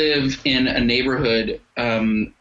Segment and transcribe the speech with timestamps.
[0.00, 1.60] Live in a neighborhood.
[1.76, 2.32] Um,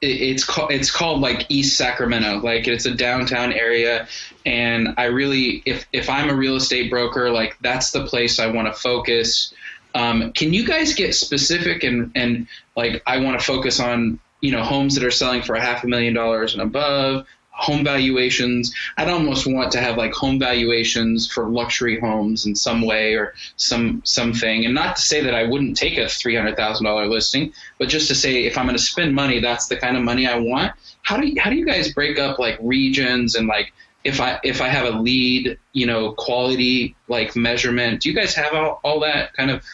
[0.00, 2.40] it's called it's called like East Sacramento.
[2.40, 4.08] Like it's a downtown area,
[4.46, 8.46] and I really, if if I'm a real estate broker, like that's the place I
[8.46, 9.52] want to focus.
[9.94, 14.50] Um, can you guys get specific and and like I want to focus on you
[14.50, 17.26] know homes that are selling for a half a million dollars and above,
[17.56, 18.74] home valuations.
[18.96, 23.34] I'd almost want to have like home valuations for luxury homes in some way or
[23.56, 24.64] some something.
[24.64, 27.88] And not to say that I wouldn't take a three hundred thousand dollar listing, but
[27.88, 30.38] just to say if I'm going to spend money, that's the kind of money I
[30.38, 30.72] want.
[31.02, 34.40] How do you, how do you guys break up like regions and like if I
[34.42, 38.02] if I have a lead, you know, quality like measurement?
[38.02, 39.64] Do you guys have all, all that kind of?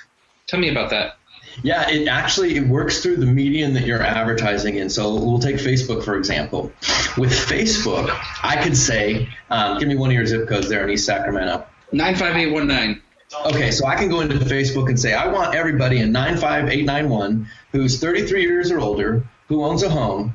[0.47, 1.17] Tell me about that.
[1.63, 4.89] Yeah, it actually it works through the medium that you're advertising in.
[4.89, 6.73] So we'll take Facebook for example.
[7.19, 8.09] With Facebook,
[8.43, 11.67] I could say, um, give me one of your zip codes there in East Sacramento.
[11.93, 13.03] Nine five eight one nine.
[13.47, 18.01] Okay, so I can go into Facebook and say I want everybody in 95891 who's
[18.01, 20.35] 33 years or older who owns a home,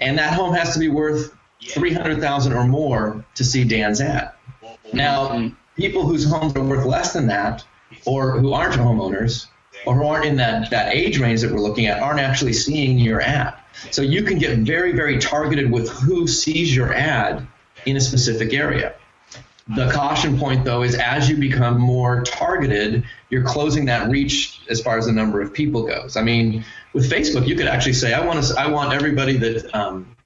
[0.00, 4.32] and that home has to be worth 300,000 or more to see Dan's ad.
[4.92, 7.64] Now, people whose homes are worth less than that,
[8.06, 9.46] or who aren't homeowners,
[9.86, 12.98] or who aren't in that, that age range that we're looking at aren't actually seeing
[12.98, 13.54] your ad.
[13.90, 17.46] So you can get very, very targeted with who sees your ad
[17.86, 18.94] in a specific area.
[19.76, 24.80] The caution point, though, is as you become more targeted, you're closing that reach as
[24.80, 26.16] far as the number of people goes.
[26.16, 29.72] I mean, with Facebook, you could actually say, I want to, I want everybody that,
[29.74, 30.16] um,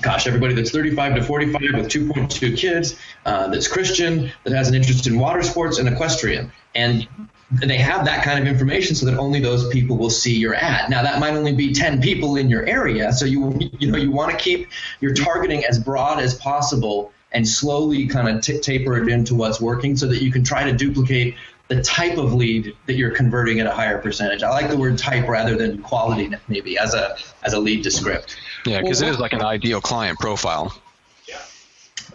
[0.00, 4.74] gosh, everybody that's 35 to 45 with 2.2 kids, uh, that's Christian, that has an
[4.74, 7.06] interest in water sports and equestrian, and
[7.50, 10.90] they have that kind of information so that only those people will see your ad.
[10.90, 14.10] Now that might only be 10 people in your area, so you you know you
[14.10, 14.68] want to keep
[15.00, 19.60] your targeting as broad as possible and slowly kind of t- taper it into what's
[19.60, 21.34] working so that you can try to duplicate
[21.68, 24.42] the type of lead that you're converting at a higher percentage.
[24.42, 27.90] I like the word type rather than quality maybe as a as a lead to
[27.90, 28.36] script.
[28.66, 30.74] Yeah, because well, it is like an ideal client profile.
[31.26, 31.38] Yeah,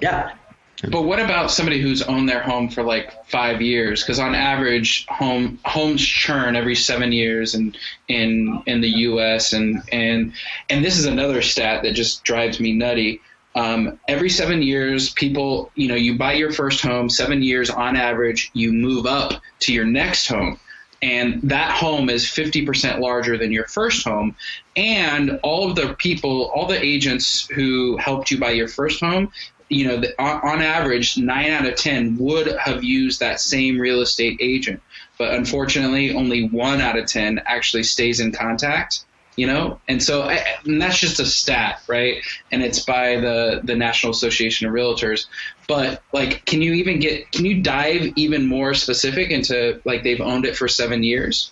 [0.02, 0.90] Yeah.
[0.92, 4.04] but what about somebody who's owned their home for like five years?
[4.04, 7.76] Because on average, home homes churn every seven years in
[8.08, 9.54] in in the U.S.
[9.54, 10.34] and and
[10.70, 13.20] and this is another stat that just drives me nutty.
[13.56, 17.10] Um, every seven years, people, you know, you buy your first home.
[17.10, 20.60] Seven years on average, you move up to your next home
[21.02, 24.36] and that home is 50% larger than your first home
[24.76, 29.32] and all of the people all the agents who helped you buy your first home
[29.70, 33.80] you know, the, on, on average, nine out of 10 would have used that same
[33.80, 34.82] real estate agent.
[35.18, 39.06] But unfortunately, only one out of 10 actually stays in contact
[39.40, 39.80] you know?
[39.88, 42.22] And so I, and that's just a stat right?
[42.52, 45.28] And it's by the the national association of realtors.
[45.68, 50.22] But like can you even get can you dive even more specific into like they've
[50.22, 51.52] owned it for seven years?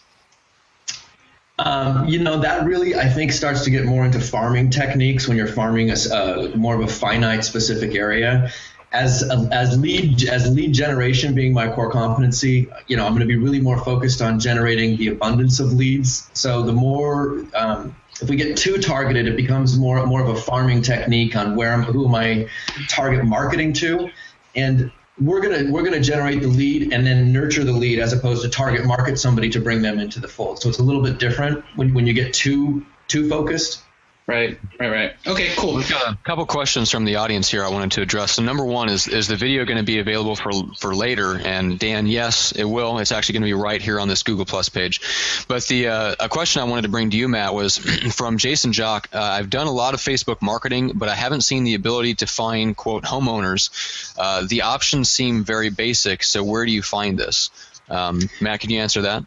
[1.59, 5.37] Um, you know that really I think starts to get more into farming techniques when
[5.37, 8.51] you're farming a uh, more of a finite specific area.
[8.91, 9.21] As
[9.51, 13.35] as lead as lead generation being my core competency, you know I'm going to be
[13.35, 16.29] really more focused on generating the abundance of leads.
[16.33, 20.39] So the more um, if we get too targeted, it becomes more more of a
[20.39, 22.47] farming technique on where I'm, who am I
[22.87, 24.09] target marketing to,
[24.55, 28.43] and we're gonna we're gonna generate the lead and then nurture the lead as opposed
[28.43, 30.61] to target market somebody to bring them into the fold.
[30.61, 33.83] So it's a little bit different when, when you get too too focused.
[34.27, 35.13] Right, right, right.
[35.25, 35.75] Okay, cool.
[35.75, 38.33] We've got a couple questions from the audience here I wanted to address.
[38.33, 41.39] So number one is is the video going to be available for for later?
[41.39, 42.99] And Dan, yes, it will.
[42.99, 45.45] It's actually going to be right here on this Google Plus page.
[45.47, 47.77] But the uh, a question I wanted to bring to you, Matt, was
[48.13, 49.07] from Jason Jock.
[49.13, 52.27] Uh, I've done a lot of Facebook marketing, but I haven't seen the ability to
[52.27, 54.13] find quote homeowners.
[54.17, 56.23] Uh, the options seem very basic.
[56.23, 57.49] So where do you find this?
[57.89, 59.23] Um, Matt, can you answer that?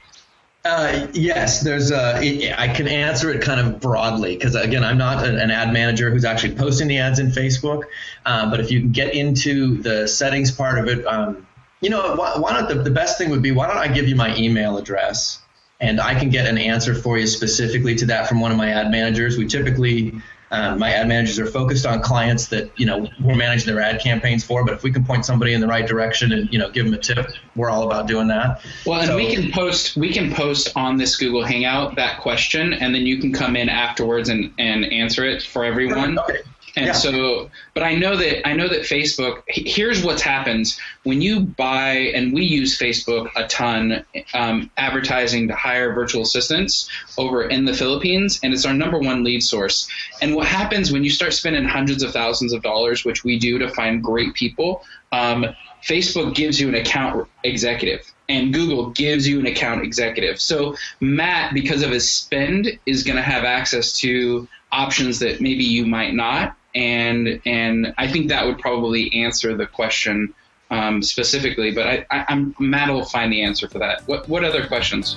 [0.62, 2.54] Uh, yes, there's a.
[2.60, 6.26] I can answer it kind of broadly because again, I'm not an ad manager who's
[6.26, 7.84] actually posting the ads in Facebook.
[8.26, 11.46] Um, but if you can get into the settings part of it, um,
[11.80, 12.68] you know, why, why not?
[12.68, 15.40] The, the best thing would be why don't I give you my email address
[15.80, 18.68] and I can get an answer for you specifically to that from one of my
[18.68, 19.38] ad managers.
[19.38, 20.20] We typically
[20.52, 24.00] um, my ad managers are focused on clients that you know we're managing their ad
[24.00, 24.64] campaigns for.
[24.64, 26.94] But if we can point somebody in the right direction and you know give them
[26.94, 28.62] a tip, we're all about doing that.
[28.84, 32.72] Well, and so, we can post we can post on this Google Hangout that question,
[32.72, 36.18] and then you can come in afterwards and and answer it for everyone.
[36.18, 36.40] Okay.
[36.76, 36.92] And Yeah.
[36.92, 39.42] so, but I know that I know that Facebook.
[39.48, 45.54] Here's what's happens when you buy, and we use Facebook a ton, um, advertising to
[45.54, 46.88] hire virtual assistants
[47.18, 49.88] over in the Philippines, and it's our number one lead source.
[50.22, 53.58] And what happens when you start spending hundreds of thousands of dollars, which we do
[53.58, 54.84] to find great people?
[55.12, 55.46] Um,
[55.82, 60.40] Facebook gives you an account executive and Google gives you an account executive.
[60.40, 65.64] So Matt, because of his spend, is going to have access to options that maybe
[65.64, 66.56] you might not.
[66.74, 70.34] And and I think that would probably answer the question
[70.70, 71.72] um, specifically.
[71.72, 74.06] But I, I, I'm Matt will find the answer for that.
[74.06, 75.16] What what other questions?